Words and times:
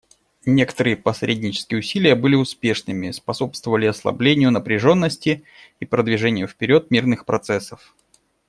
Некоторые 0.47 0.97
посреднические 0.97 1.77
усилия 1.77 2.15
были 2.15 2.33
успешными, 2.33 3.11
способствовали 3.11 3.85
ослаблению 3.85 4.49
напряженности 4.51 5.43
и 5.79 5.85
продвижению 5.85 6.47
вперед 6.47 6.89
мирных 6.89 7.23
процессов. 7.23 7.93